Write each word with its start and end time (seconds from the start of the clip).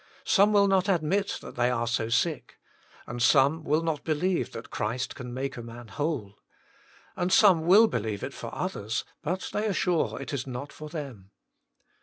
Some 0.25 0.51
will 0.51 0.67
not 0.67 0.89
admit 0.89 1.37
that 1.41 1.53
they 1.55 1.69
are 1.69 1.85
so 1.85 2.09
sick. 2.09 2.57
And 3.05 3.21
some 3.21 3.63
will 3.63 3.83
not 3.83 4.03
believe 4.03 4.51
that 4.51 4.71
Christ 4.71 5.13
can 5.13 5.31
make 5.31 5.57
a 5.57 5.61
man 5.61 5.89
whole. 5.89 6.39
And 7.15 7.31
some 7.31 7.67
will 7.67 7.85
believe 7.87 8.23
it 8.23 8.33
for 8.33 8.49
others, 8.51 9.03
but 9.21 9.51
they 9.53 9.67
are 9.67 9.73
sure 9.73 10.19
it 10.19 10.33
is 10.33 10.47
not 10.47 10.73
for 10.73 10.89
them. 10.89 11.29